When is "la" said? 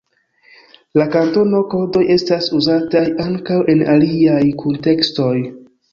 0.99-1.05